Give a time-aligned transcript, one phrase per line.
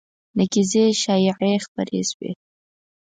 [0.37, 2.31] نقیضې شایعې خپرې شوې